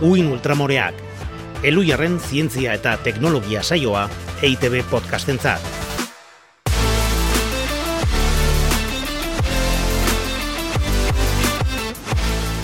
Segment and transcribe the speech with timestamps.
[0.00, 0.94] Uin Ultramoreak,
[1.60, 4.06] Elujarren zientzia eta teknologia saioa
[4.40, 5.60] EITB podcastentzat.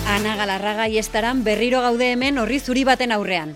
[0.09, 3.53] Ana Galarraga iestaran berriro gaude hemen horri zuri baten aurrean.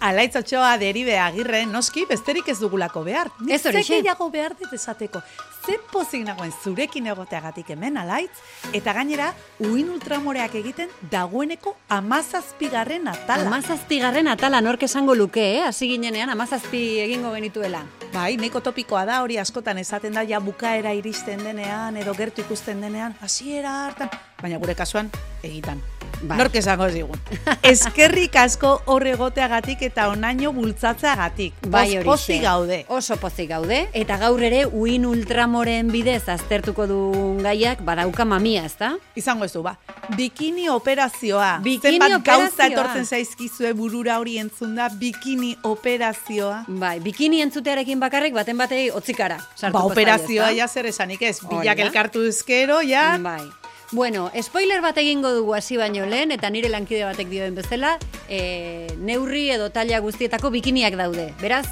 [0.00, 3.28] Alaitzotxoa deribe agirre noski besterik ez dugulako behar.
[3.52, 5.20] Ez hori gehiago behar dit esateko.
[5.60, 8.32] Ze pozik nagoen zurekin egoteagatik hemen alaitz,
[8.72, 13.44] eta gainera, uin ultramoreak egiten dagoeneko amazazpigarren atala.
[13.52, 15.62] Amazazpigarren atala nork esango luke, eh?
[15.68, 17.84] Hasi ginenean amazazpi egingo genituela.
[18.14, 22.80] Bai, neko topikoa da hori askotan esaten da ja bukaera iristen denean edo gertu ikusten
[22.80, 24.08] denean, hasiera hartan,
[24.40, 25.12] baina gure kasuan
[25.42, 25.84] egitan.
[26.22, 26.36] Bai.
[26.38, 27.18] Nork esango ez digun.
[27.62, 31.54] Eskerrik asko horre egoteagatik eta onaino bultzatzeagatik.
[31.68, 32.84] Bai hori pozik gaude.
[32.88, 33.88] Oso pozik gaude.
[33.96, 37.00] Eta gaur ere uin ultramoren bidez aztertuko du
[37.42, 38.94] gaiak badauka mamia, ezta?
[39.16, 39.76] Izango ez du, ba.
[40.16, 41.60] Bikini operazioa.
[41.64, 42.66] Bikini Zenbat gauza operazioa.
[42.66, 46.64] etortzen zaizkizue burura hori entzun da, bikini operazioa.
[46.68, 49.38] Bai, bikini entzutearekin bakarrik baten batei otzikara.
[49.70, 51.38] Ba, operazioa ja zer esanik ez.
[51.48, 53.16] Bilak elkartu ezkero, ja.
[53.22, 53.59] Bai.
[53.92, 57.96] Bueno, spoiler bat egingo dugu hasi baino lehen, eta nire lankide batek dioen bezala,
[58.28, 61.32] e, neurri edo taila guztietako bikiniak daude.
[61.40, 61.64] Beraz,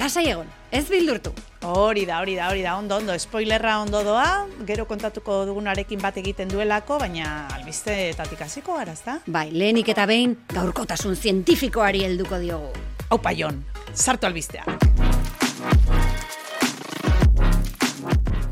[0.00, 1.34] lasai egon, ez bildurtu.
[1.68, 6.16] Hori da, hori da, hori da, ondo, ondo, spoilerra ondo doa, gero kontatuko dugunarekin bat
[6.16, 9.18] egiten duelako, baina albisteetatik hasiko gara, ezta?
[9.26, 12.72] Bai, lehenik eta behin, gaurkotasun zientifikoari helduko diogu.
[13.10, 13.60] Hau paion,
[13.92, 14.64] sartu albistea.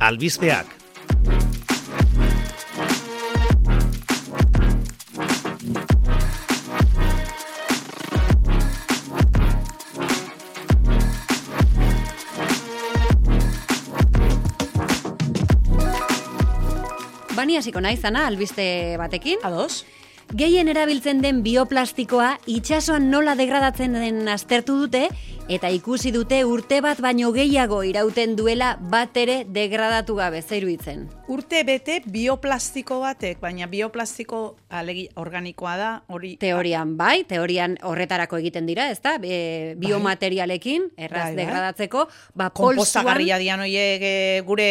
[0.05, 0.69] Albizpeak,
[17.45, 18.65] Bani hasiko naizana albiste
[18.97, 19.43] batekin.
[19.45, 19.83] Ados?
[20.33, 25.03] Gehien erabiltzen den bioplastikoa itsasoan nola degradatzen den aztertu dute
[25.45, 31.05] eta ikusi dute urte bat baino gehiago irauten duela bat ere degradatu gabe zeiruitzen.
[31.29, 34.41] Urte bete bioplastiko batek, baina bioplastiko
[34.73, 36.35] alegi organikoa da, hori...
[36.41, 39.17] Teorian bai, teorian horretarako egiten dira, ezta?
[39.21, 41.45] E, biomaterialekin erraz Bai, bai.
[41.45, 42.07] degradatzeko,
[42.37, 44.15] ba polsuan dian oiek e,
[44.47, 44.69] gure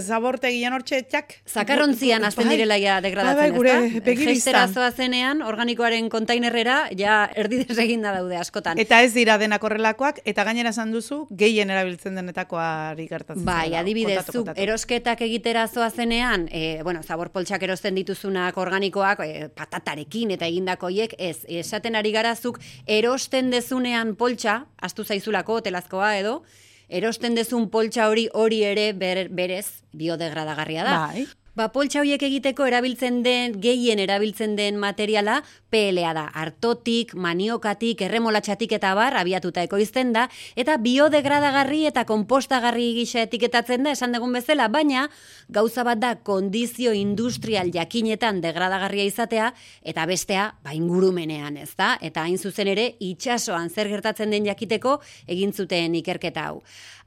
[0.00, 1.36] zabortegian hortxe, txak.
[1.48, 2.56] Zakarrontzian hasten Bai.
[2.58, 4.72] direla ja degradatzen, Bai, bai, gure begibistan.
[4.76, 8.78] Zoazenean, organikoaren kontainerrera, ja erdi deseginda daude askotan.
[8.80, 9.64] Eta ez dira denak
[10.10, 13.44] horrelakoak, eta gainera esan duzu, gehien erabiltzen denetakoari gertatzen.
[13.44, 13.80] Bai, zaiola.
[13.80, 14.60] adibidez, Kontatu, kontatu.
[14.60, 21.44] erosketak egitera zoazenean, e, bueno, zabor poltsak erosten dituzunak organikoak, e, patatarekin eta egindakoiek, ez,
[21.48, 26.42] esaten ari gara zuk erosten dezunean poltsa, astu zaizulako, telazkoa edo,
[26.88, 30.96] erosten dezun poltsa hori hori ere ber, berez biodegradagarria da.
[31.06, 31.26] Bai.
[31.60, 36.22] Ba, poltsa horiek egiteko erabiltzen den, gehien erabiltzen den materiala, PLA da.
[36.40, 40.22] Artotik, maniokatik, erremolatxatik eta bar, abiatuta ekoizten da,
[40.56, 45.04] eta biodegradagarri eta kompostagarri gisa etiketatzen da, esan dugun bezala, baina
[45.52, 49.52] gauza bat da kondizio industrial jakinetan degradagarria izatea,
[49.84, 51.98] eta bestea, ba, ingurumenean, ez da?
[52.00, 56.62] Eta hain zuzen ere, itxasoan zer gertatzen den jakiteko, egin zuten ikerketa hau.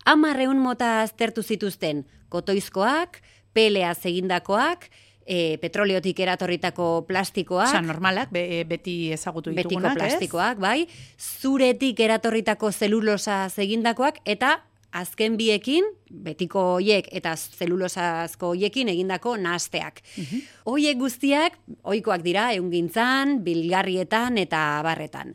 [0.06, 4.90] Amarreun mota aztertu zituzten, kotoizkoak, peleaz egindakoak,
[5.26, 10.88] e, petroleotik eratorritako plastikoak, Osa, normalak, be, e, beti ezagutu betiko ditugunak, plastikoak, bai,
[11.18, 14.60] zuretik eratorritako zelulosa egindakoak eta
[14.94, 15.88] azken biekin,
[16.24, 20.04] betiko hoiek eta zelulosazko hoiekin egindako nahasteak.
[20.70, 25.34] Hoiek guztiak, ohikoak dira, eungintzan, bilgarrietan eta barretan.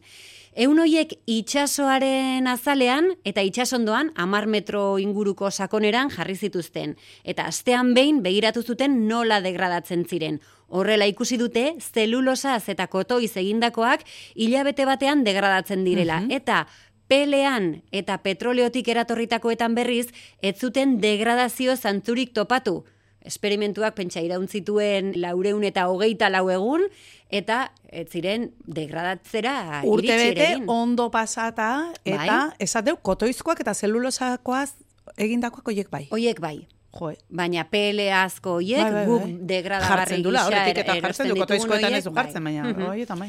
[0.56, 6.96] Eun hoiek itxasoaren azalean eta itxasondoan amar metro inguruko sakoneran jarri zituzten.
[7.24, 10.40] Eta astean behin begiratu zuten nola degradatzen ziren.
[10.68, 14.04] Horrela ikusi dute zelulosaz eta kotoiz egindakoak
[14.34, 16.22] hilabete batean degradatzen direla.
[16.30, 16.66] Eta
[17.08, 20.08] pelean eta petroleotik eratorritakoetan berriz,
[20.40, 22.84] ez zuten degradazio zantzurik topatu.
[23.24, 26.84] Esperimentuak pentsa iraun zituen laureun eta hogeita lau egun,
[27.30, 32.56] eta ez ziren degradatzera Urte bete ondo pasata, eta Bai.
[32.58, 34.70] esateu, kotoizkoak eta zelulosakoaz
[35.16, 36.06] egindakoak oiek bai.
[36.10, 36.66] Hoiek bai.
[36.98, 39.34] Jo, Baina peleazko hoiek Bai, bai, guk bai.
[39.50, 42.24] degradagarri jartzen dula, horretik eta jartzen du, kotoizkoetan ez du bai.
[42.24, 42.86] jartzen, baina Mhm.
[42.86, 43.28] horietan bai.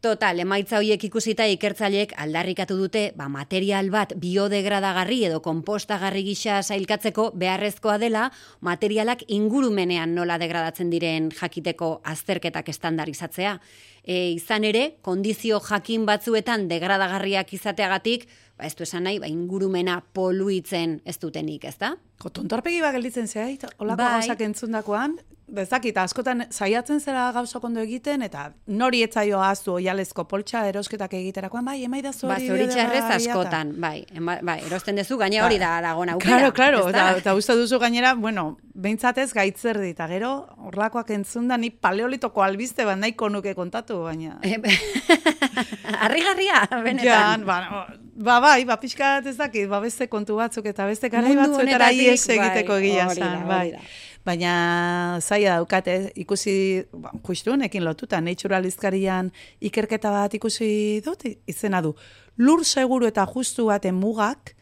[0.00, 7.26] Total, emaitza hoiek ikusita ikertzaileek aldarrikatu dute, ba, material bat biodegradagarri edo kompostagarri gisa sailkatzeko
[7.36, 8.30] beharrezkoa dela,
[8.64, 13.58] materialak ingurumenean nola degradatzen diren jakiteko azterketak estandarizatzea.
[14.00, 18.24] E, izan ere, kondizio jakin batzuetan degradagarriak izateagatik,
[18.56, 21.98] ba, ez du esan nahi, ba, ingurumena poluitzen ez dutenik, ezta?
[22.20, 24.14] Tontorpegi bat gelditzen zehait, olako Bai.
[24.16, 25.20] gauzak entzundakoan,
[25.54, 31.64] dezakit, askotan saiatzen zera gauza kondo egiten, eta nori etzaio aztu oialezko poltsa erosketak egiterakoan,
[31.64, 32.48] bai, emaidazu Ba, hori.
[32.48, 36.38] zoritxarrez bai, eta- askotan, bai, ema, bai, erosten dezu, gaina hori da dagoen aukera.
[36.38, 36.90] Claro, claro, ezta?
[37.10, 40.32] eta, eta uste duzu gainera, bueno, behintzatez gaitzerdi, eta gero,
[40.70, 44.38] horlakoak entzun da, ni paleolitoko albiste bat nahiko nuke kontatu, baina...
[46.00, 47.06] Harrigarria, benetan.
[47.06, 51.10] Jan, ba, ba, bai, ba, pixka bat ez dakit, ba, beste kontu batzuk eta beste
[51.12, 53.66] garai batzuetara honetatik, ies egiteko bai, egia da, zan, bai.
[53.74, 53.82] da.
[54.24, 59.30] Baina zaila daukate, ikusi, ba, justu honekin lotuta, naturalizkarian
[59.64, 61.94] ikerketa bat ikusi dut, izena du.
[62.36, 64.52] Lur seguru eta justu baten mugak,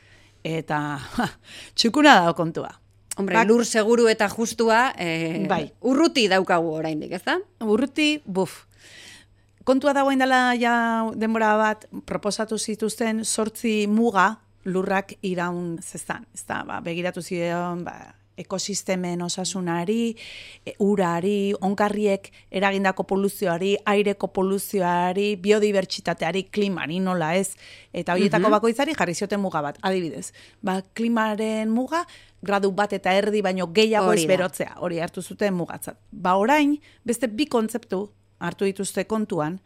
[0.47, 0.79] eta
[1.19, 1.27] ha,
[1.75, 2.71] txukuna da kontua.
[3.19, 5.73] Hombre, Bak- lur seguru eta justua, eh, Bai.
[5.83, 7.35] urruti daukagu oraindik, ez da?
[7.67, 8.61] Urruti, buf.
[9.67, 16.25] Kontua dagoen dela ja denbora bat proposatu zituzten sortzi muga lurrak iraun zezan.
[16.33, 20.15] Ez da, ba, begiratu ziren, ba, ekosistemen osasunari,
[20.65, 27.55] e, urari, onkarriek eragindako poluzioari, aireko poluzioari, biodibertsitateari, klimari nola ez.
[27.93, 30.33] Eta horietako bakoitzari jarri zioten muga bat, adibidez.
[30.63, 32.05] Ba, klimaren muga,
[32.43, 35.99] gradu bat eta erdi baino gehiago ez berotzea, hori hartu zuten mugatzat.
[36.13, 38.07] Ba orain, beste bi kontzeptu
[38.39, 39.59] hartu dituzte kontuan,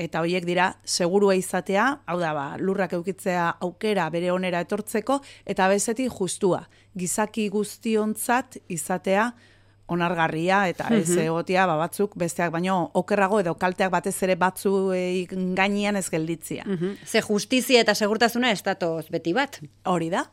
[0.00, 5.68] eta horiek dira segurua izatea, hau da ba, lurrak eukitzea aukera bere onera etortzeko, eta
[5.68, 6.64] bezetik justua,
[6.96, 9.30] gizaki guztiontzat izatea
[9.90, 15.98] onargarria eta ez egotia ba, batzuk besteak baino okerrago edo kalteak batez ere batzuei gainean
[15.98, 16.64] ez gelditzia.
[16.66, 17.00] Mhm.
[17.06, 19.60] Ze justizia eta segurtasuna estatoz beti bat.
[19.84, 20.24] Hori da.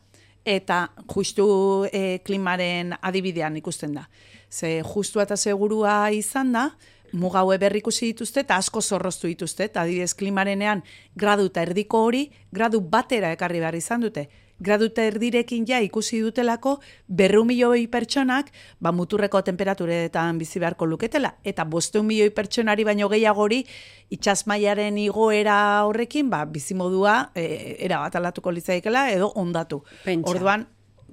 [0.48, 4.06] Eta justu e, klimaren adibidean ikusten da.
[4.50, 6.70] Ze justua eta segurua izan da,
[7.14, 9.66] mugaue berrikusi dituzte eta asko zorroztu dituzte.
[9.66, 10.84] Eta adibidez klimarenean
[11.16, 14.28] gradu eta erdiko hori, gradu batera ekarri behar izan dute.
[14.60, 18.48] Gradu eta erdirekin ja ikusi dutelako berru milioi pertsonak
[18.80, 21.36] ba, muturreko temperaturetan bizi beharko luketela.
[21.44, 23.64] Eta bosteun milioi pertsonari baino gehiagori
[24.10, 29.84] itxasmaiaren igoera horrekin ba, bizimodua e, era bat aldatuko litzaikela edo ondatu.
[30.04, 30.32] Pentsa.
[30.34, 30.66] Orduan,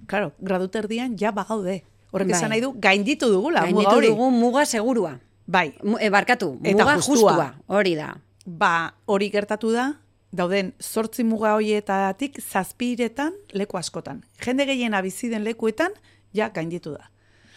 [0.07, 1.83] claro, gradu erdian ja bagaude.
[2.15, 2.37] Horrek Bai.
[2.39, 4.09] esan nahi du, gainditu dugula, muga Gainditu hori.
[4.09, 5.19] dugu muga segurua.
[5.47, 7.17] Bai, E, barkatu, Eta muga justua.
[7.17, 7.55] justua.
[7.67, 8.15] Hori da.
[8.47, 9.95] ba, hori gertatu da,
[10.33, 14.23] dauden zortzi muga horietatik zazpiretan leku askotan.
[14.45, 15.93] Jende gehiena bizi den lekuetan,
[16.33, 17.11] ja gainditu da.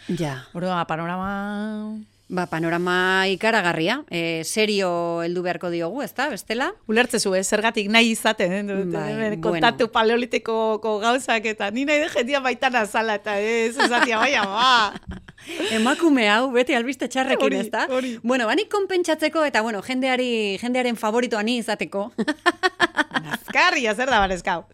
[0.08, 0.44] Ja.
[0.54, 1.98] Orduan, panorama...
[2.28, 4.02] Ba, panorama ikaragarria.
[4.12, 6.26] E, serio heldu beharko diogu, ezta?
[6.28, 6.74] Bestela?
[6.86, 7.40] Ulertzezu, eh?
[7.42, 8.62] zergatik nahi izaten, eh?
[8.84, 9.40] Bai, bueno.
[9.46, 14.92] kontatu paleolitikoko gauzak eta ni nahi de jendia baitan azala eta ez, esatia, baina, ba.
[15.78, 17.86] Emakume hau, beti albiste txarrekin, Hori, ezta?
[17.90, 18.18] hori.
[18.22, 22.10] Bueno, banik konpentsatzeko eta, bueno, jendeari, jendearen favoritoa ni izateko.
[23.28, 24.64] Nazkarria, zer da barezkau.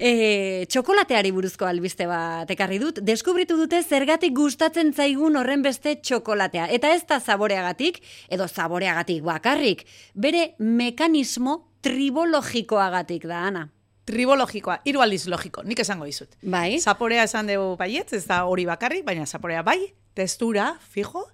[0.00, 3.00] e, txokolateari buruzko albiste bat ekarri dut.
[3.04, 6.68] Deskubritu dute zergatik gustatzen zaigun horren beste txokolatea.
[6.72, 9.84] Eta ez da zaboreagatik, edo zaboreagatik bakarrik.
[10.14, 13.68] Bere mekanismo tribologikoagatik da, Ana.
[14.08, 16.36] Tribologikoa, hiru aldiz logiko, nik esango dizut.
[16.42, 16.78] Bai?
[16.80, 21.26] Zaporea esan dugu baietz, ez da hori bakarrik, baina zaporea bai, testura, fijo,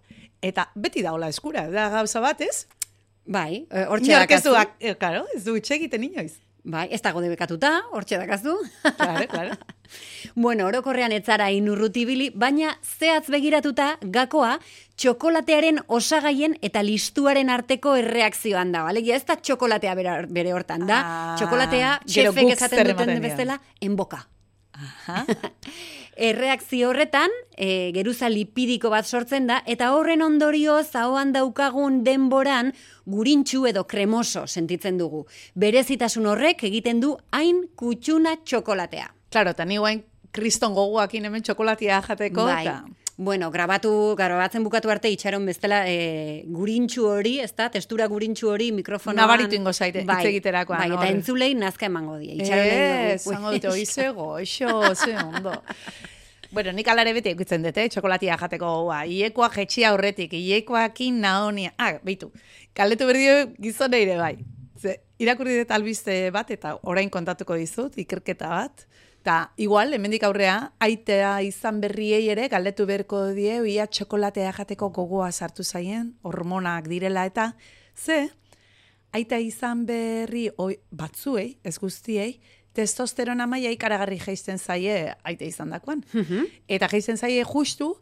[0.43, 2.67] eta beti da hola eskura, da gauza bat, ez?
[3.27, 4.51] Bai, e, hortxe Inork ez dakazu.
[4.81, 6.37] du, eh, ez du itxe egiten inoiz.
[6.67, 8.57] Bai, ez dago debekatuta, hortxe dakazu.
[8.83, 9.55] Claro, claro.
[10.35, 14.59] bueno, orokorrean etzara inurrutibili, baina zehatz begiratuta gakoa
[14.97, 18.87] txokolatearen osagaien eta listuaren arteko erreakzioan da.
[18.89, 21.03] Alegia ez da txokolatea bere, bere hortan da.
[21.03, 24.25] Ah, txokolatea, guk esaten duten bezala, enboka.
[24.77, 25.25] Aha.
[26.17, 32.73] Erreakzio horretan, e, geruza lipidiko bat sortzen da, eta horren ondorioz ahoan daukagun denboran
[33.05, 35.27] gurintxu edo kremoso sentitzen dugu.
[35.55, 39.16] Berezitasun horrek egiten du hain kutsuna txokolatea.
[39.31, 40.05] Claro, eta ni guain
[40.37, 42.63] kriston goguakin hemen txokolatia jateko, bai.
[42.67, 42.85] eta...
[43.19, 48.67] Bueno, grabatu, grabatzen bukatu arte itxaron bestela e, gurintxu hori, ez da, testura gurintxu hori
[48.77, 49.23] mikrofonoan.
[49.23, 52.35] Nabaritu ingo zaite, hitz egiterakoan, Bai, eta entzulei nazka emango die.
[52.37, 52.69] Itxaron.
[53.15, 55.55] Ez, zango dute, oize goxo, ze ondo.
[56.53, 59.01] Bueno, nik alare beti ikutzen dute, eh, txokolatia jateko goa.
[59.09, 61.73] Iekoa jetxia aurretik, iekoakin naonia.
[61.81, 62.31] Ah, beitu,
[62.77, 64.35] kaldetu berdio gizone ere bai.
[64.77, 68.87] Ze, irakurri dut albiste bat, eta orain kontatuko dizut, ikerketa bat.
[69.27, 75.33] Ta, igual, hemendik aurrea, aitea izan berriei ere, galdetu beharko die, ia txokolatea jateko gogoa
[75.33, 77.49] sartu zaien, hormonak direla eta,
[77.99, 78.29] ze,
[79.11, 82.37] aita izan berri oi, batzuei, ez guztiei,
[82.79, 86.07] testosterona maila ikaragarri jaisten zaie aite izan dakoan.
[86.69, 87.97] Eta jaisten zaie justu,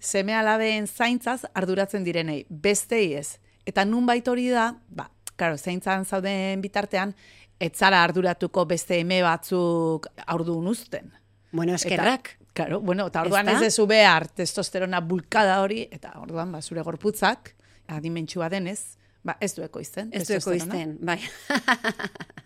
[0.00, 3.36] seme alaben zaintzaz arduratzen direnei, bestei ez.
[3.62, 7.14] Eta nun hori da, ba, karo, zaintzan zauden bitartean,
[7.60, 11.12] etzara arduratuko beste eme batzuk aurdun uzten.
[11.52, 12.36] Bueno, eskerrak.
[12.54, 17.54] Claro, bueno, eta orduan ez dezu behar testosterona bulkada hori, eta orduan ba, zure gorputzak,
[17.90, 18.96] adimentsua denez,
[19.26, 20.10] ba, ez du ekoizten.
[20.14, 21.18] Ez du ekoizten, bai.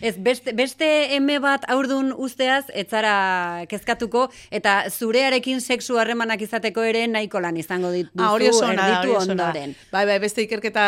[0.00, 6.84] Ez, beste, beste eme bat aurdun usteaz, ez zara kezkatuko, eta zurearekin sexu harremanak izateko
[6.86, 9.74] ere nahiko lan izango ditu Ah, hori oso ona da, erditu hori ondoren.
[9.92, 10.84] Bai, bai, beste ikerketa,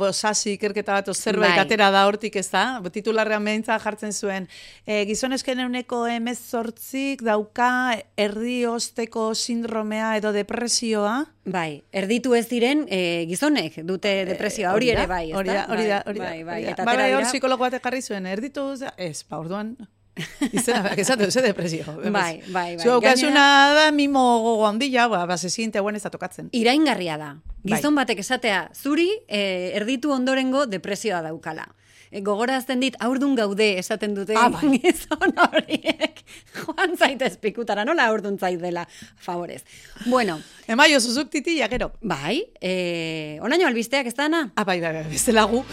[0.00, 1.64] bo, sasi ikerketa bat, zerbait Bai.
[1.66, 4.48] atera da hortik ez da, titularrean behintza jartzen zuen,
[4.86, 7.70] e, gizonezken euneko emezortzik dauka
[8.16, 15.06] erdi osteko sindromea edo depresioa, Bai, erditu ez diren e, gizonek dute depresioa, hori ere
[15.06, 16.24] bai, ez Hori da, hori da, hori da.
[16.30, 16.70] Bai, bai, da.
[16.70, 18.64] eta Bai, bai, hor psikologo batek jarri zuen, erditu,
[18.96, 19.74] ez, ba, orduan,
[20.56, 21.84] izena, esaten, ze depresio.
[22.00, 22.10] Bai,
[22.48, 22.78] bai, bai.
[22.78, 26.48] Zu haukazuna Gainera- da mimo gogo handila, ba, ba, se siente buen ez da tokatzen.
[26.52, 27.30] Iraingarria da.
[27.62, 27.74] Bai.
[27.76, 31.68] Gizon batek esatea, zuri e, erditu ondorengo depresioa daukala.
[32.14, 34.78] E, gogorazten dit, aurdun gaude esaten dute Ah, bai.
[34.78, 36.20] gizon horiek.
[36.54, 38.86] Joan zaitez pikutara, nola aurdun zait dela,
[39.18, 39.64] favorez.
[40.06, 40.38] Bueno,
[40.70, 41.90] Emaio, zuzuk titila, gero.
[42.00, 44.44] bai, e, onaino albisteak ez dana?
[44.54, 45.64] Ah, bai, bai, bai, bestela gu.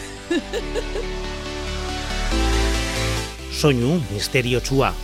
[3.61, 4.95] Soinu misteriotsua.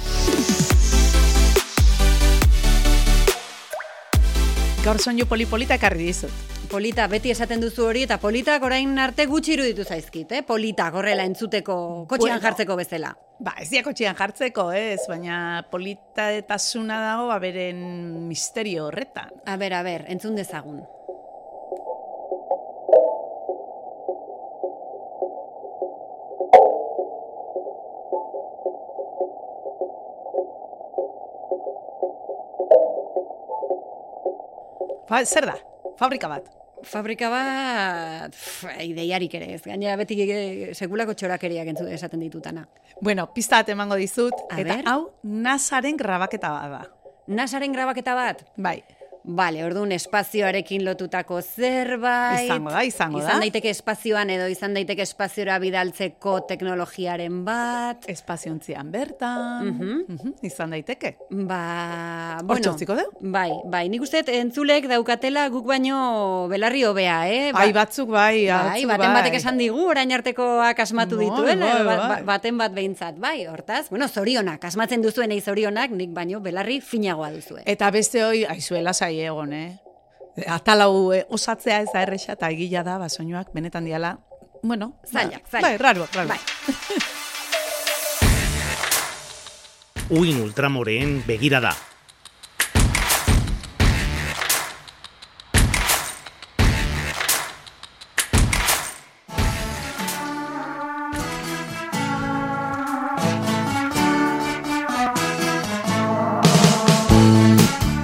[4.87, 6.31] Gaur soinu polipolita ekarri dizut.
[6.71, 10.39] Polita, beti esaten duzu hori, eta politak orain arte gutxi iruditu zaizkit, eh?
[10.47, 11.75] Politak horrela entzuteko,
[12.07, 12.45] kotxean Bueno.
[12.45, 13.09] jartzeko bezala.
[13.43, 19.27] Ba, ez diako txian jartzeko, ez, baina politatasuna dago, ba, beren misterio horretan.
[19.45, 20.79] A ber, a ber, entzun dezagun.
[35.09, 35.55] Ba, zer da?
[35.99, 36.47] Fabrika bat.
[36.85, 38.35] Fabrika bat,
[38.85, 39.61] ideiarik ere ez.
[39.65, 42.67] Gainera beti eh, sekulako txorakeriak entzu esaten ditutana.
[43.01, 44.83] Bueno, pista bat emango dizut, A eta ber.
[44.85, 46.83] hau nasaren grabaketa bat da.
[47.27, 48.43] Nasaren grabaketa bat?
[48.55, 48.83] Bai,
[49.27, 52.45] Bale, orduan espazioarekin lotutako zerbait.
[52.45, 53.25] Izango da, izango da.
[53.25, 58.05] Izan daiteke espazioan edo izan daiteke espaziora bidaltzeko teknologiaren bat.
[58.07, 61.17] espaziontzian bertan, mhm, izan daiteke.
[61.29, 62.71] Ba, bueno.
[62.71, 63.09] utziko deu?
[63.19, 67.51] Bai, bai, nik uste entzulek daukatela guk baino belarri hobea, eh?
[67.51, 69.21] Ba- Bai, batzuk bai, Bai, batzuk baten bai.
[69.21, 72.07] batek esan digu, orain artekoak asmatu Bai, dituela, bai, ba- bai.
[72.07, 73.89] ba- baten bat behintzat, bai, hortaz.
[73.89, 77.61] Bueno, zorionak, asmatzen duzuenei zorionak, nik baino belarri finagoa duzue.
[77.65, 79.79] Eta beste hoi, aizuela zai egon, eh?
[80.47, 84.19] Atalau eh, osatzea ez da erresa eta egila da, ba, soinuak benetan diala,
[84.63, 85.69] bueno, Zailak, ba, zailak.
[85.71, 86.29] Bai, raro, raro.
[86.29, 86.39] Bai.
[90.09, 91.75] Uin ultramoreen begirada.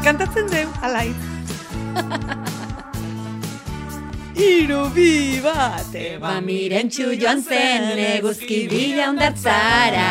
[0.04, 1.10] Kantatzen deu, alai.
[4.34, 10.10] Iru bi bate Ba mirentxu joan zen eguzki bila ondartzara.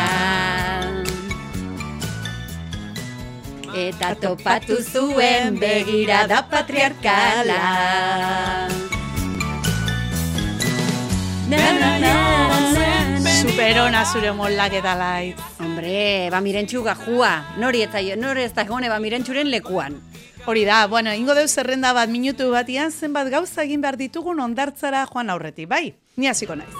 [3.73, 7.61] Eta topatu zuen begirada patriarkala.
[11.49, 12.13] Na, na, na,
[12.49, 12.89] na,
[13.19, 13.31] na.
[13.41, 15.37] Superona zure mollak eta lait.
[15.59, 17.33] Hombre, ba mirentxu gajua.
[17.59, 20.12] Nori eta nori ez da gone ba mirentxuren lekuan.
[20.45, 25.05] Hori da, bueno, ingo deu zerrenda bat minutu batian zenbat gauza egin behar ditugun ondartzara
[25.07, 25.93] joan aurretik, bai?
[26.19, 26.73] Ni hasiko naiz.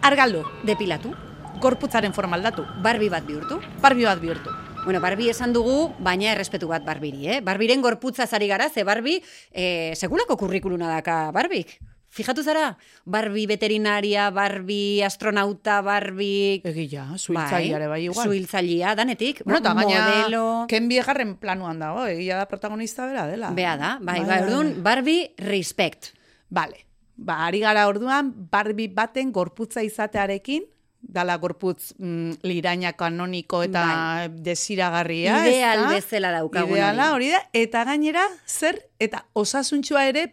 [0.00, 1.12] Argaldu, Depilatu,
[1.60, 3.60] gorputzaren formaldatu, barbi bat bihurtu.
[3.82, 4.50] barbi bat bihurtu.
[4.84, 7.40] Bueno, Barbie esan dugu, baina errespetu bat Barbiri, eh?
[7.40, 11.78] Barbiren gorputza zari gara, ze Barbie, eh, sekulako kurrikuluna daka Barbik.
[12.12, 12.76] Fijatu zara?
[13.08, 16.60] Barbie veterinaria, Barbie astronauta, Barbie...
[16.68, 18.28] Egia, zuhiltzaileare bai igual.
[18.28, 19.40] Zuhiltzailea, danetik.
[19.46, 20.42] Bueno, gaina, modelo...
[20.68, 23.54] ken biegarren planuan dago, egia da protagonista bera dela.
[23.56, 26.10] Bea da, bai, bai, orduan, Barbie respect.
[26.52, 26.84] Bale,
[27.16, 30.68] ba, ari gara orduan, Barbie baten gorputza izatearekin,
[31.00, 35.40] dala gorputz mm, liraina kanoniko eta desiragarria.
[35.48, 35.96] Ideal ezta?
[35.96, 40.28] bezala daukagun Ideala hori da, eta gainera, zer, eta osasuntxua ere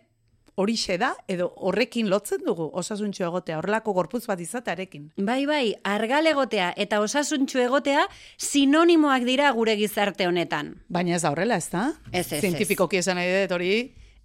[0.60, 5.10] horixe da, edo horrekin lotzen dugu osasuntxu egotea, horrelako gorputz bat izatearekin.
[5.18, 8.06] Bai, bai, argal egotea eta osasuntxu egotea
[8.38, 10.75] sinonimoak dira gure gizarte honetan.
[10.89, 11.88] Baina ez da horrela, ez da?
[12.12, 12.44] Ez, ez, ez.
[12.44, 13.74] Zientifikoki esan nahi dut hori,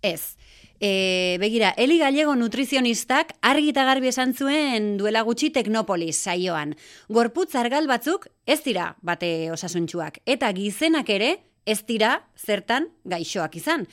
[0.04, 0.36] Ez.
[0.80, 6.74] E, begira, Eli Gallego nutrizionistak argi eta garbi esan zuen duela gutxi Teknopolis saioan.
[7.08, 11.30] Gorputz argal batzuk ez dira bate osasuntxuak eta gizenak ere
[11.64, 13.86] ez dira zertan gaixoak izan.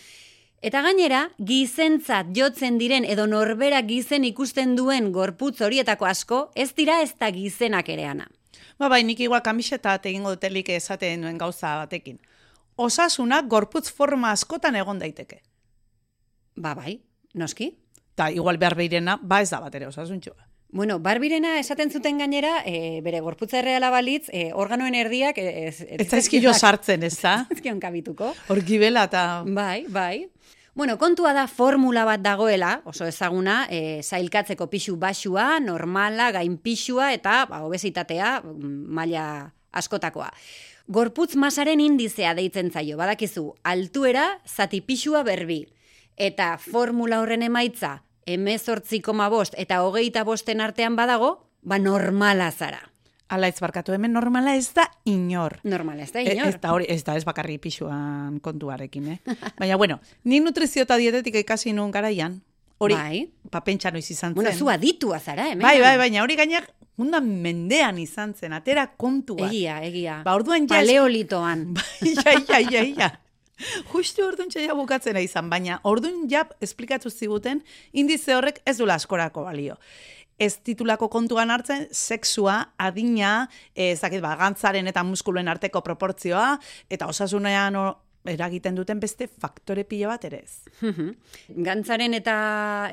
[0.62, 7.00] Eta gainera, gizentzat jotzen diren edo norbera gizen ikusten duen gorputz horietako asko, ez dira
[7.02, 8.28] ez da gizenak ere ana.
[8.78, 12.20] Ba, bai, nik igual kamiseta egingo dutelik esaten duen gauza batekin.
[12.76, 15.42] osasuna gorputz forma askotan egon daiteke.
[16.56, 17.02] Ba, bai,
[17.34, 17.72] noski.
[18.16, 20.52] Ta igual behar behirena, ba ez da bat ere osasuntxua.
[20.72, 25.38] Bueno, barbirena esaten zuten gainera, e, bere gorputza erreala balitz, e, organoen erdiak...
[25.38, 27.46] E, ez, Ez zaizkio sartzen, ez da?
[27.52, 28.32] Ezkion kabituko.
[28.48, 29.44] Hor gibela eta...
[29.44, 30.30] Bai, bai.
[30.74, 37.10] Bueno, kontua da formula bat dagoela, oso ezaguna, e, zailkatzeko pixu basua, normala, gain pixua
[37.12, 39.26] eta ba, obesitatea mm, maila
[39.76, 40.30] askotakoa.
[40.88, 45.66] Gorputz masaren indizea deitzen zaio, badakizu, altuera, zati pixua berbi.
[46.16, 52.91] Eta formula horren emaitza, emezortzi koma bost eta hogeita bosten artean badago, ba normala zara.
[53.32, 55.58] Ala ez barkatu hemen normala ez da inor.
[55.64, 56.50] Normala, ez da, E, inor?
[56.52, 59.20] ez da hori, ez da ez bakarri pixuan kontuarekin, eh?
[59.60, 62.42] Baina, bueno, ni nutrizio eta dietetik ikasi nun garaian,
[62.78, 63.24] hori, Bai.
[63.50, 64.36] pa pentsa noiz izan zen.
[64.36, 65.64] Bueno, zu aditua zara, hemen.
[65.64, 66.68] bai, bai, baina hori gainak
[67.00, 69.48] mundan mendean izan zen, atera kontua.
[69.48, 70.22] Egia, egia.
[70.28, 70.76] Ba, orduan ja...
[70.82, 71.70] Paleolitoan.
[72.18, 73.12] ja, ja, ja, ja.
[73.94, 77.62] Justu orduan txaila bukatzena izan, baina orduan ja esplikatu ziguten
[77.94, 79.78] indize horrek ez dula askorako balio.
[80.42, 86.56] Ez titulako kontuan hartzen, sexua, adina, eh, ez dakit, ba, gantzaren eta muskuluen arteko proportzioa,
[86.90, 87.78] eta osasunean
[88.26, 90.54] eragiten duten beste faktore pila bat ere ez.
[91.50, 92.36] Gantzaren eta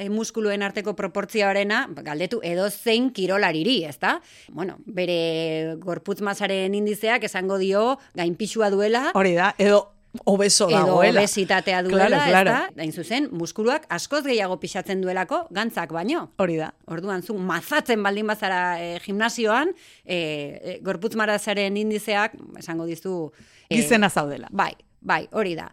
[0.00, 4.18] e, muskuluen arteko proportzioarena, ba, galdetu edo zein kirolariri, ezta?
[4.52, 11.20] Bueno, bere gorputz masaren indizeak esango dio gainpixua duela, Hori da, edo obeso edo dagoela.
[11.20, 12.50] obesitatea duela, Claro, claro.
[12.50, 12.82] ezta?
[12.82, 16.32] Hain zuzen, muskuluak askoz gehiago pixatzen duelako gantzak baino.
[16.38, 16.72] Hori da.
[16.86, 19.74] Orduan zu mazatzen baldin bazara e, gimnasioan,
[20.04, 23.30] e, e, gorputz marazaren indizeak esango dizu
[23.68, 24.48] e, Gizena zaudela.
[24.50, 25.70] Bai, bai, hori da.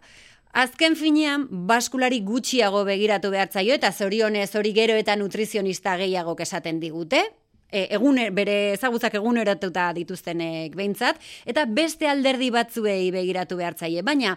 [0.56, 6.80] Azken finean, baskulari gutxiago begiratu behar zaio, eta zorionez hori gero eta nutrizionista gehiago esaten
[6.80, 7.24] digute,
[7.70, 14.02] e, egun, bere ezagutzak eguneratuta dituztenek behintzat, eta beste alderdi batzuei begiratu behar zaie.
[14.06, 14.36] Baina,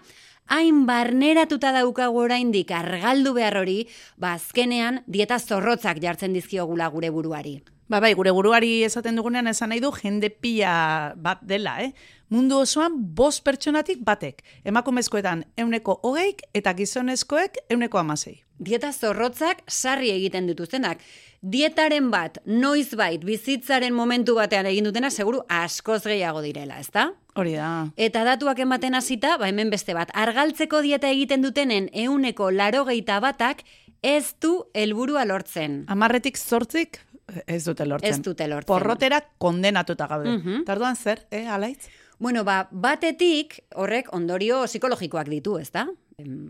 [0.50, 3.82] hain barneratuta daukagu oraindik argaldu behar hori,
[4.18, 7.60] ba azkenean dieta zorrotzak jartzen dizkiogula gure buruari.
[7.90, 11.90] Ba, bai, gure buruari esaten dugunean esan nahi du jende pila bat dela, eh?
[12.30, 14.44] Mundu osoan bost pertsonatik batek.
[14.70, 18.44] Emakumezkoetan euneko hogeik eta gizonezkoek euneko amasei.
[18.62, 21.02] Dieta zorrotzak sarri egiten dituztenak.
[21.42, 27.14] Dietaren bat, noizbait, bizitzaren momentu batean egin dutena, seguru askoz gehiago direla, ezta?
[27.40, 27.70] Hori da.
[27.96, 33.64] Eta datuak ematen hasita, ba hemen beste bat, argaltzeko dieta egiten dutenen euneko larogeita batak
[34.04, 35.86] ez du helburua lortzen.
[35.88, 37.00] Amarretik zortzik
[37.48, 38.10] ez dute lortzen.
[38.10, 38.68] Ez dute lortzen.
[38.74, 40.38] Porrotera kondenatuta gaude.
[40.38, 40.66] Mhm.
[40.66, 41.88] Tarduan zer, eh, alaitz?
[42.20, 45.88] Bueno, ba, batetik horrek ondorio psikologikoak ditu, ezta?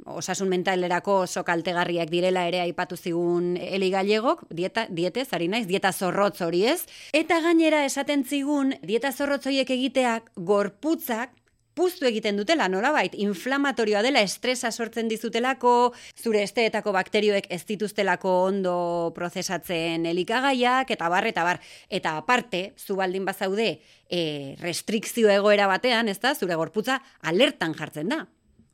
[0.09, 5.91] Osasun mentalerako oso kaltegarriak direla ere aipatu zigun Eli Gallegok, dieta, dietez, ari naiz, dieta
[5.93, 6.81] zorrotz hori ez.
[7.13, 11.35] Eta gainera esaten zigun, dieta zorrotz horiek egiteak gorputzak
[11.79, 18.73] puztu egiten dutela, nolabait, inflamatorioa dela, estresa sortzen dizutelako, zure esteetako bakterioek ez dituztelako ondo
[19.15, 21.61] prozesatzen elikagaiak, eta bar, eta bar.
[21.87, 23.69] Eta aparte, zu baldin bazaude,
[24.09, 24.21] e,
[24.59, 26.99] restrikzio egoera batean, ez da, zure gorputza
[27.31, 28.25] alertan jartzen da.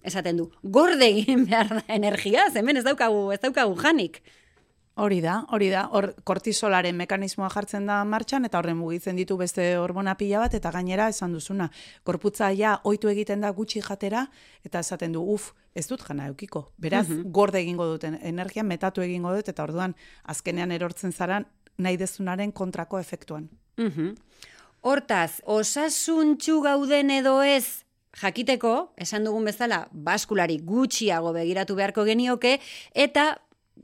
[0.05, 4.21] Esaten du, gorde egin behar da energia, hemen ez daukagu, ez daukagu janik.
[4.95, 5.81] Hori da, hori da.
[5.91, 10.71] Hor kortisolaren mekanismoa jartzen da martxan eta horren mugitzen ditu beste hormona pila bat eta
[10.71, 11.67] gainera esan duzuna.
[12.07, 14.23] Gorputza ja ohitu egiten da gutxi jatera
[14.63, 16.69] eta esaten du, uf, ez dut jana eukiko.
[16.79, 22.53] Beraz, gorde egingo duten energia metatu egingo dut eta orduan azkenean erortzen zaran nahi dezunaren
[22.55, 23.49] kontrako efektuan.
[23.75, 24.15] Mhm.
[24.85, 27.83] Hortaz, osasuntxu gauden edo ez
[28.21, 32.59] jakiteko, esan dugun bezala, baskulari gutxiago begiratu beharko genioke,
[32.93, 33.35] eta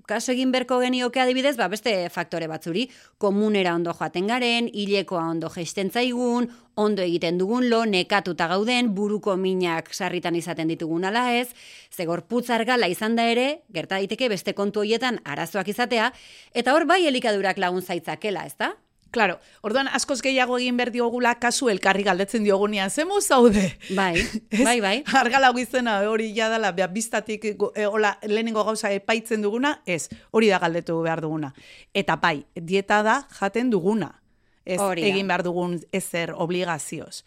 [0.08, 2.88] kaso egin beharko genioke adibidez, ba, beste faktore batzuri,
[3.22, 9.36] komunera ondo joaten garen, hilekoa ondo geisten zaigun, ondo egiten dugun lo, nekatuta gauden, buruko
[9.38, 11.50] minak sarritan izaten ditugun ala ez,
[11.92, 16.12] ze gorputz argala izan da ere, gerta daiteke beste kontu hoietan arazoak izatea,
[16.54, 18.74] eta hor bai elikadurak lagun zaitzakela, ezta?
[19.12, 23.66] Claro, orduan askoz gehiago egin behar diogula kasu elkarri galdetzen diogunean, zemo zaude?
[23.92, 24.16] Bai,
[24.68, 24.94] bai, bai.
[25.20, 31.02] Argala izena hori jadala, biztatik e, hola, lehenengo gauza epaitzen duguna, ez, hori da galdetu
[31.04, 31.52] behar duguna.
[31.94, 34.21] Eta bai, dieta da jaten duguna.
[34.66, 35.08] Ez Hori da.
[35.08, 37.24] egin behar dugun ezer obligazioz.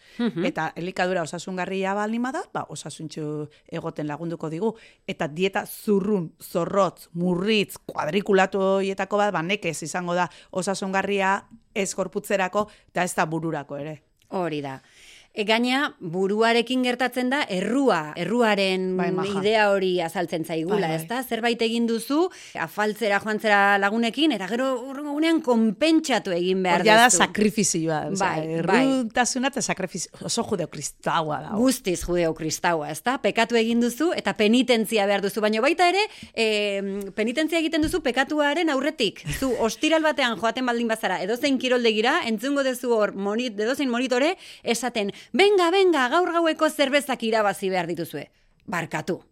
[0.47, 4.75] Eta elikadura osasungarria baldin bada, ba, osasuntxu egoten lagunduko digu.
[5.07, 11.40] Eta dieta zurrun, zorrotz, murritz, kuadrikulatu horietako bat, ba, nekez izango da osasungarria
[11.75, 14.01] ez gorputzerako, eta ez da bururako ere.
[14.35, 14.79] Hori da.
[15.35, 19.09] Gaina buruarekin gertatzen da errua, erruaren Bai,
[19.40, 20.99] idea hori azaltzen zaigula, Bai, bai.
[21.01, 21.16] ezta?
[21.27, 22.29] Zerbait egin duzu,
[22.62, 27.18] afaltzera joantzera lagunekin eta gero urrengo egunean konpentsatu egin behar ja da duzu.
[27.25, 28.85] sakrifizioa, Bai, bai.
[28.85, 31.51] errutasuna eta sakrifizio, oso judeo kristaua da.
[31.59, 33.16] Guztiz judeo kristaua, ezta?
[33.18, 38.70] Pekatu egin duzu eta penitentzia behar duzu, baina baita ere, e, penitentzia egiten duzu pekatuaren
[38.70, 39.25] aurretik.
[39.40, 45.11] Zu ostiral batean joaten baldin bazara, edozein kiroldegira, entzungo dezu hor, monit, edozein monitore, esaten,
[45.32, 48.28] benga, benga, gaur gaueko zerbezak irabazi behar dituzue.
[48.66, 49.22] Barkatu.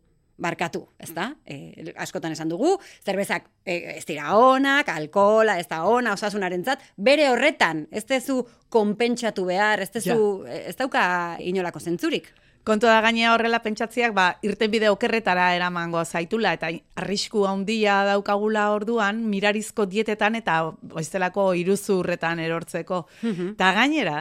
[0.42, 1.28] Barkatu, ezta?
[1.46, 2.72] E, askotan esan dugu,
[3.04, 8.40] zerbezak e, ez dira onak, alkohola, ez da ona, osasunarentzat, bere horretan, ez dezu
[8.72, 10.16] konpentsatu behar, ez dezu,
[10.48, 11.04] ez dauka
[11.38, 12.32] inolako zentzurik.
[12.62, 16.70] Kontu da gainea horrela pentsatziak, ba, irtenbide okerretara eramango zaitula, eta
[17.02, 20.60] arrisku handia daukagula orduan, mirarizko dietetan eta
[20.94, 23.00] oiztelako iruzurretan erortzeko.
[23.24, 24.20] Eta gainera,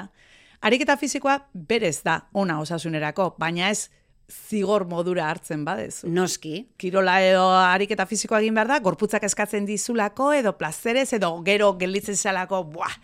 [0.61, 3.89] ariketa fisikoa berez da ona osasunerako, baina ez
[4.31, 6.07] zigor modura hartzen badezu.
[6.09, 6.63] Noski.
[6.79, 12.15] Kirola edo ariketa fisikoa egin behar da, gorputzak eskatzen dizulako, edo plazerez, edo gero gelditzen
[12.15, 12.95] zelako, buah,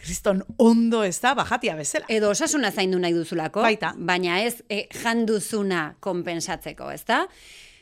[0.00, 2.08] kriston ondo ez da, bajatia bezala.
[2.10, 3.94] Edo osasuna zaindu nahi duzulako, Baita.
[3.96, 7.24] baina ez e, janduzuna konpensatzeko, ezta?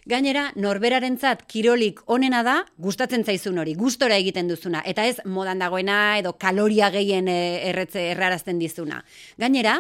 [0.03, 6.19] Gainera, norberarentzat kirolik onena da, gustatzen zaizun hori, gustora egiten duzuna, eta ez modan dagoena
[6.19, 7.37] edo kaloria gehien e,
[7.69, 9.05] erretze errarazten dizuna.
[9.39, 9.77] Gainera,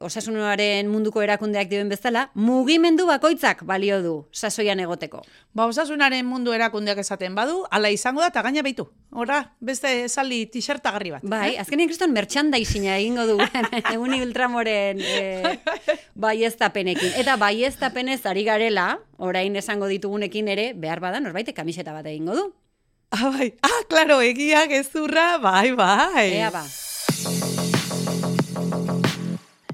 [0.00, 5.20] osasunaren munduko erakundeak dioen bezala, mugimendu bakoitzak balio du sasoian egoteko.
[5.52, 8.88] Ba, osasunaren mundu erakundeak esaten badu, ala izango da, eta gaina beitu.
[9.10, 11.24] Horra, beste esaldi t-shirtagarri bat.
[11.26, 13.38] Bai, azkenean kriston merchandising egingo du
[13.94, 15.56] Eguni Ultramoren e,
[16.14, 17.16] baieztapenekin.
[17.18, 22.46] Eta baieztapenez ari garela, orain esango ditugunekin ere, behar bada norbait kamiseta bat egingo du.
[23.10, 23.50] Ah, bai.
[23.66, 26.28] Ah, klaro, egia, gezurra, bai, bai.
[26.38, 26.62] Ea ba.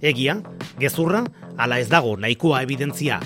[0.01, 0.41] Egia,
[0.81, 1.27] gezurra,
[1.61, 3.21] ala ez dago nahikoa evidentzia.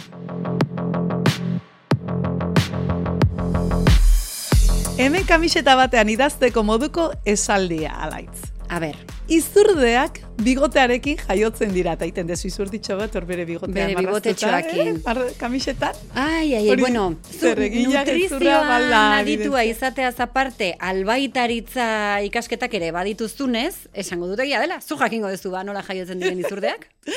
[5.01, 8.51] Hemen kamiseta batean idazteko moduko esaldia, alaitz.
[8.69, 8.99] A ber,
[9.33, 14.97] Izurdeak bigotearekin jaiotzen dira, eta iten dezu izurditxo bat, hor bere bigotean Bere bigotetxoakin.
[14.97, 15.95] eh, mar- kamisetan.
[16.15, 24.41] ai, ai, Hori bueno, zu nutrizioan aditua izateaz aparte, albaitaritza ikasketak ere badituztunez, esango dut
[24.41, 26.89] egia dela, zu jakingo dezu ba, nola jaiotzen diren izurdeak?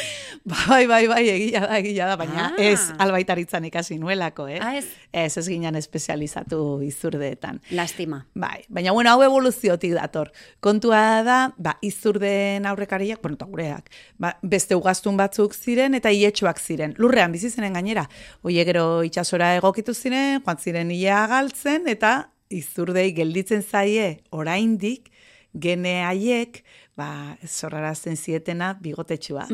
[0.43, 2.51] Bai, bai, bai, egia da, egia da, baina Ah.
[2.57, 4.57] ez albaitaritzan ikasi nuelako, eh?
[4.61, 4.85] Ah, ez?
[5.13, 7.61] Ez, ez ginen espezializatu izurdeetan.
[7.71, 8.25] Lastima.
[8.33, 10.31] Bai, baina bueno, hau evoluziotik dator.
[10.59, 12.65] Kontua da, ba, izurdeen
[13.13, 16.93] aurrekariak, bueno, eta gureak, ba, beste ugaztun batzuk ziren eta ietxoak ziren.
[16.97, 18.07] Lurrean bizi zenen gainera.
[18.43, 25.09] Oie gero itxasora egokitu ziren, joan ziren ia galtzen, eta izurdei gelditzen zaie oraindik
[25.53, 26.63] gene haiek,
[26.97, 29.47] ba, zorrarazten zietena bigotetxua.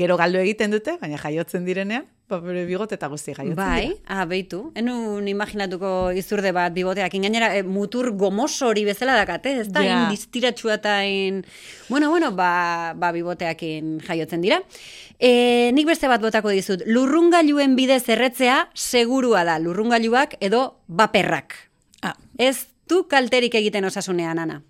[0.00, 4.00] Gero galdu egiten dute, baina jaiotzen direnean, ba, bere bigote eta guzti jaiotzen Bai, dira.
[4.08, 4.72] ah, beitu.
[4.74, 7.22] Enun imaginatuko izurde bat biboteakin.
[7.26, 9.82] Gainera, e, mutur gomoso hori bezala dakate, ez da?
[9.84, 9.98] Ja.
[10.06, 11.42] In distiratsua eta in...
[11.90, 14.62] Bueno, bueno, ba, ba biboteakin jaiotzen dira.
[15.20, 16.82] E, nik beste bat botako dizut.
[16.86, 19.58] Lurrungailuen bidez erretzea segurua da.
[19.60, 21.54] Lurrungailuak edo baperrak.
[22.02, 24.62] Ah, Ez du kalterik egiten osasunean, Ana.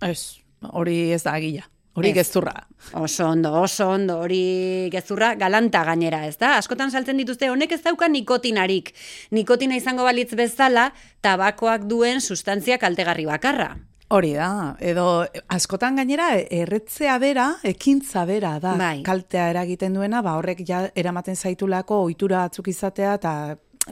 [0.00, 0.40] ez,
[0.72, 1.64] hori ez da agila.
[1.94, 2.14] Hori Ez.
[2.16, 2.54] gezurra.
[2.98, 6.56] Oso ondo, oso ondo, hori gezurra galanta gainera, ez da?
[6.58, 8.90] Askotan saltzen dituzte, honek ez dauka nikotinarik.
[9.30, 10.88] Nikotina izango balitz bezala,
[11.22, 13.76] tabakoak duen sustantzia kaltegarri bakarra.
[14.14, 18.74] Hori da, edo askotan gainera erretzea bera, ekintza bera da.
[18.78, 19.02] Bai.
[19.06, 23.34] Kaltea eragiten duena, ba horrek ja eramaten zaitulako ohitura batzuk izatea eta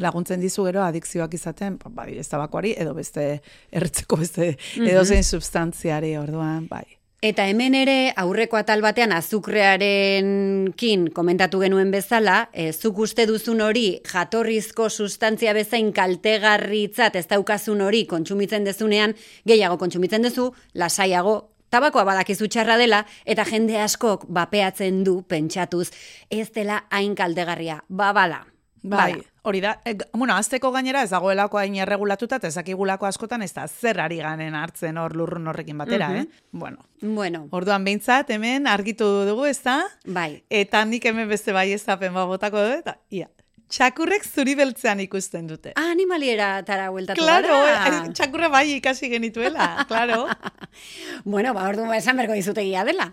[0.02, 3.26] laguntzen dizu gero adikzioak izaten, ba, bai, ez tabakoari edo beste
[3.70, 7.01] erretzeko beste edozein substantziari orduan, bai.
[7.22, 14.00] Eta hemen ere aurreko atal batean azukrearenkin komentatu genuen bezala, e, zuk uste duzun hori
[14.10, 19.14] jatorrizko sustantzia bezain kaltegarritzat ez daukazun hori kontsumitzen dezunean,
[19.46, 21.36] gehiago kontsumitzen duzu, lasaiago
[21.70, 25.92] tabakoa badakizu txarra dela, eta jende askok bapeatzen du pentsatuz,
[26.26, 28.48] ez dela hain kaltegarria, babala.
[28.82, 29.24] Bai, Bala.
[29.42, 29.76] hori da.
[29.84, 34.00] E, bueno, azteko gainera ez dagoelako hain erregulatuta eta ez dakigulako askotan ez da zer
[34.00, 36.24] ari ganen hartzen hor lurrun horrekin batera, eh?
[36.50, 39.84] Bueno, Bueno, orduan behintzat hemen argitu dugu, ez da?
[40.06, 40.42] bai.
[40.50, 43.28] Eta nik hemen beste bai ezapen bat botako dut, eta ia,
[43.72, 45.72] txakurrek zuri beltzean ikusten dute.
[45.76, 47.86] Ah, animaliera tara hueltatu Claro, gara.
[48.06, 50.26] eh, txakurra bai ikasi genituela, claro.
[51.24, 53.12] Bueno, ba, ordu esan berko dizutegia dela.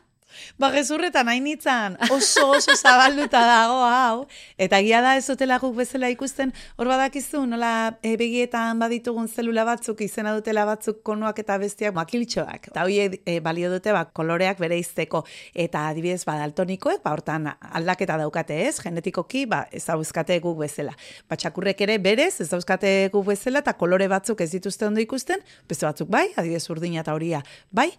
[0.59, 4.27] Ba, gezurretan hain nintzen oso oso zabalduta dago hau,
[4.61, 7.71] eta gia da ez dutela guk bezala ikusten, hor badakizu, nola
[8.03, 12.69] e, begietan baditugun zelula batzuk, izena dutela batzuk konuak eta bestiak makiltxoak.
[12.71, 17.49] Eta hoi e, balio dute ba, koloreak bere izteko, eta adibidez ba, daltonikoek, ba, hortan
[17.49, 20.93] aldaketa daukate ez, genetikoki, ba, ez dauzkate guk bezala.
[21.29, 25.41] Ba, txakurrek ere berez, ez dauzkate guk bezala, eta kolore batzuk ez dituzte ondo ikusten,
[25.69, 27.89] beste batzuk bai, adibidez urdina eta horia bai,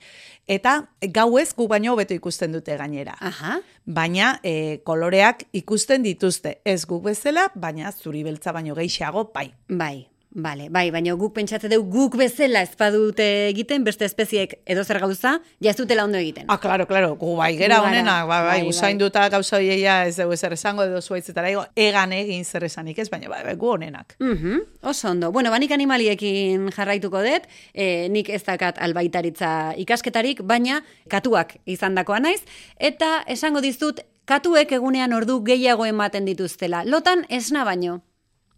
[0.51, 0.81] eta
[1.15, 3.17] gauez gu baino hobeto ikusten dute gainera.
[3.21, 3.59] Aha.
[3.87, 9.49] Baina e, koloreak ikusten dituzte, ez guk bezala, baina zuri beltza baino gehiago bai.
[9.69, 14.85] Bai, Bale, bai, baina guk pentsatze dugu guk bezala ez badute egiten, beste espeziek edo
[14.85, 16.45] zer gauza, ja ez dutela ondo egiten.
[16.47, 20.37] Ah, claro, claro, gu bai gera honena, bai, bai, bai, usainduta gauza hoieia ez dugu
[20.37, 24.15] ezer esango edo zuaitzetara igo, egan egin zer esanik ez, baina bai, bai, gu honenak.
[24.21, 25.33] Mhm, oso ondo.
[25.33, 32.45] Bueno, banik animaliekin jarraituko dut, e, nik ez dakat albaitaritza ikasketarik, baina katuak izandakoa naiz,
[32.79, 36.85] eta esango dizut, katuek egunean ordu gehiago ematen dituztela.
[36.87, 37.99] Lotan esna baino.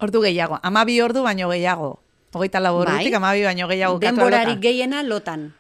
[0.03, 1.99] Ordu gehiago, amabi ordu baino gehiago.
[2.33, 3.19] Hogeita lau ordutik, Bai.
[3.21, 3.99] amabi baino gehiago.
[4.03, 5.53] Denborarik gehiena lotan.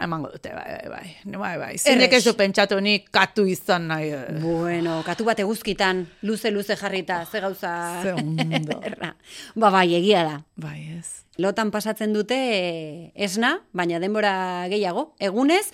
[0.00, 1.74] Emango dute, bai, bai, bai, bai, bai.
[1.78, 4.08] Zeinek ez du pentsatu nik katu izan nahi.
[4.16, 4.38] eh.
[4.40, 8.00] Bueno, katu bat eguzkitan, luze-luze jarrita, ze gauza...
[8.02, 8.80] Ze ondo.
[9.60, 10.38] Ba, bai, egia da.
[10.56, 11.20] Bai, ez.
[11.36, 14.32] Lotan pasatzen dute eh, esna, baina denbora
[14.72, 15.66] gehiago, egunez,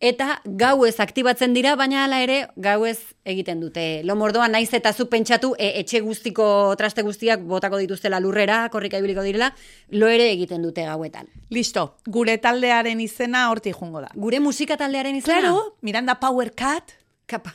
[0.00, 4.02] eta gauez aktibatzen dira, baina hala ere gauez egiten dute.
[4.06, 6.46] Lomordoa naiz eta zu pentsatu e, etxe guztiko
[6.78, 9.50] traste guztiak botako dituztela lurrera, korrika ibiliko direla,
[9.90, 11.26] lo ere egiten dute gauetan.
[11.50, 14.12] Listo, gure taldearen izena horti jungo da.
[14.14, 15.40] Gure musika taldearen izena?
[15.40, 16.94] Claro, Miranda Power Cat.
[17.28, 17.52] Kapa.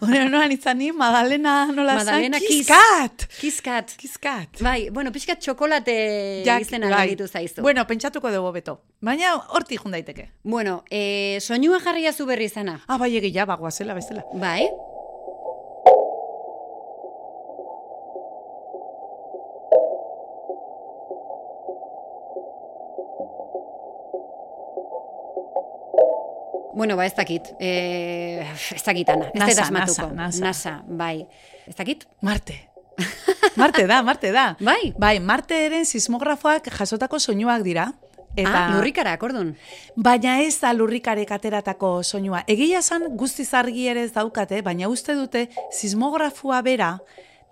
[0.00, 2.46] Hore noan izan ni, Madalena nola Madalena zan?
[2.48, 3.26] Kiskat!
[3.40, 3.92] Kiskat.
[4.00, 4.62] Kiskat.
[4.64, 5.96] Bai, bueno, pixkat txokolate
[6.46, 7.14] Jak- izena bai.
[7.28, 7.60] zaizu.
[7.62, 8.78] Bueno, pentsatuko dugu beto.
[9.04, 10.30] Baina horti jun daiteke.
[10.42, 12.80] Bueno, e, soinua jarria zu berri izana.
[12.88, 14.24] Ah, bai egia, bagoazela bezala.
[14.32, 14.64] Bai.
[26.78, 27.42] Bueno, ba, ez dakit.
[27.58, 29.32] E, ez dakit, Ana.
[29.34, 30.12] Ez NASA, asmatuko.
[30.14, 30.74] NASA, NASA.
[30.86, 31.26] bai.
[31.66, 32.06] Ez dakit?
[32.22, 32.54] Marte.
[33.56, 34.56] Marte da, Marte da.
[34.68, 34.92] Bai.
[34.94, 37.88] Bai, Marteeren sismografoak jasotako soinuak dira.
[38.36, 38.52] Eta...
[38.54, 39.56] Ah, lurrikara, akordun.
[39.96, 42.44] Baina ez da lurrikarek ateratako soinua.
[42.46, 46.92] Egia esan guztiz argi ere ez daukate, baina uste dute sismografua bera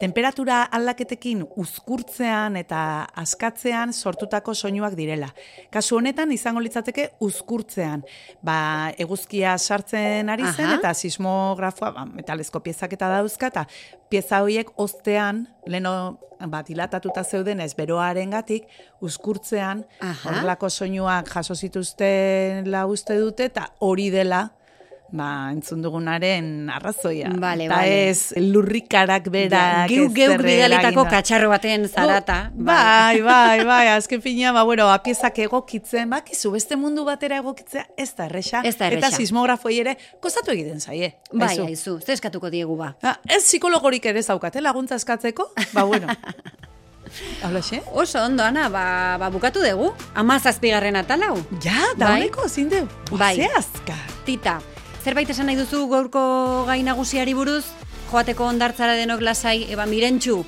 [0.00, 2.80] temperatura aldaketekin uzkurtzean eta
[3.22, 5.28] askatzean sortutako soinuak direla.
[5.72, 8.04] Kasu honetan izango litzateke uzkurtzean.
[8.44, 8.58] Ba,
[8.98, 10.78] eguzkia sartzen ari zen Aha.
[10.80, 13.66] eta sismografoa ba, metalezko piezak eta dauzka eta
[14.10, 18.68] pieza horiek ostean, leno ba, dilatatuta zeudenez beroaren gatik,
[19.00, 24.46] uzkurtzean horrelako soinuak jaso zituzten la uste dute eta hori dela
[25.12, 27.30] ba, entzun dugunaren arrazoia.
[27.40, 28.10] Bale, eta bale.
[28.10, 29.90] ez lurrikarak berak.
[29.90, 32.38] Geu, ez geuk zer bidalitako katxarro baten zarata.
[32.54, 38.10] Bai, bai, bai, azken fina, ba, bueno, apiezak egokitzen, bakizu, beste mundu batera egokitzea, ez
[38.18, 38.62] da erresa.
[38.64, 39.08] Ez da erresa.
[39.08, 41.14] Eta sismografoi ere, kostatu egiten zaie.
[41.32, 41.66] Bai, aizu.
[41.70, 42.94] aizu, ze eskatuko diegu ba.
[43.02, 46.10] Ah, ez psikologorik ere zaukate, laguntza eskatzeko, ba, bueno.
[47.42, 47.82] Hablaxe?
[47.94, 49.92] Oso ondo, Ana, ba, ba bukatu dugu.
[50.14, 51.38] Ama zazpigarren atalau.
[51.62, 52.26] Ja, Bai.
[52.26, 53.36] dauneko, zinde, Bai.
[53.38, 53.50] bai.
[53.56, 54.02] azkar.
[54.26, 54.58] Tita,
[55.06, 56.20] zerbait esan nahi duzu gaurko
[56.66, 57.62] gai nagusiari buruz?
[58.10, 60.40] Joateko ondartzara denok lasai, eba mirentxu,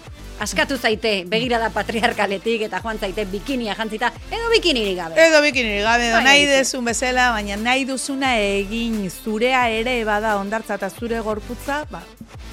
[0.42, 5.20] askatu zaite, begirada patriarkaletik eta joan zaite bikinia jantzita, edo bikinirik gabe.
[5.28, 9.04] Edo bikini gabe, edo Bai, nahi dezun bezala, baina nahi duzuna egin.
[9.10, 12.02] Zurea ere bada ondartza eta zure gorputza, ba,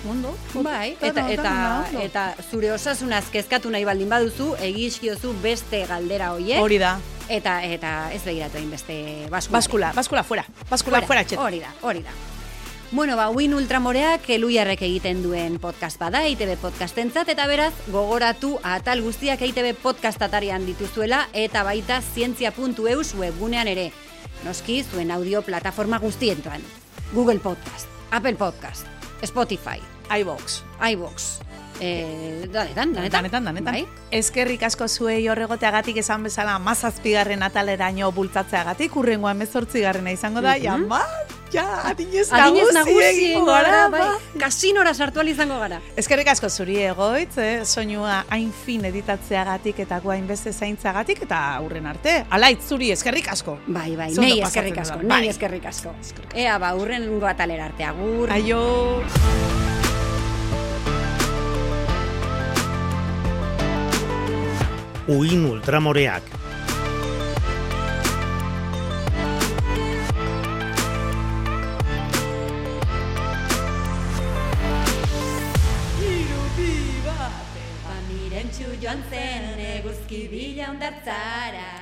[0.09, 0.35] ondo.
[0.53, 2.01] Bai, ondo, eta, ondo, eta, ondo.
[2.01, 6.99] eta zure osasunaz kezkatu nahi baldin baduzu, egizkiozu beste galdera hoiek, Hori da.
[7.29, 9.57] eta, eta ez begiratu egin beste baskula.
[9.59, 10.45] Baskula, baskula fuera.
[10.69, 11.39] Baskula fuera, etxet.
[11.39, 12.11] Hori da, hori da.
[12.91, 19.01] Bueno, ba, Win Ultramoreak eluiarrek egiten duen podcast bada, EITB podcastentzat, eta beraz, gogoratu atal
[19.01, 23.89] guztiak EITB podcast atarian dituzuela, eta baita zientzia.eus webgunean ere.
[24.45, 26.61] Noski, zuen audio plataforma guztientuan.
[27.11, 28.85] Google Podcast, Apple Podcast,
[29.25, 30.61] Spotify, iVox.
[30.91, 31.39] iVoox,
[31.79, 33.11] eh, danetan, danetan.
[33.11, 33.73] Danetan, danetan.
[33.73, 33.85] Bai?
[34.11, 40.87] Eskerrik asko zuei horregoteagatik esan bezala mazazpigarren ataleraino bultzatzeagatik, urrengoa emezortzigarrena izango da, ja, Mhm.
[40.87, 41.01] ba,
[41.51, 44.19] ja, adinez Adinez nagusi gara, gara, bai, ba.
[44.39, 45.81] kasinora sartu izango gara.
[45.95, 47.65] Eskerrik asko zuri egoitz, eh?
[47.65, 52.25] soinua hain fin editatzeagatik eta guain beste zaintzagatik eta aurren arte.
[52.29, 53.59] Alaitz zuri eskerrik asko.
[53.67, 55.27] Bai, bai, nei eskerrik asko, nei Bai.
[55.29, 55.93] eskerrik asko.
[56.33, 58.31] Ea, ba, urrengo atalera arte, agur.
[58.31, 59.54] Aio.
[65.07, 66.23] uin ultramoreak.
[76.01, 76.73] Irubi
[77.05, 77.53] bat,
[77.85, 81.74] bamiren txu joan zen, eguzki bila ondartzara.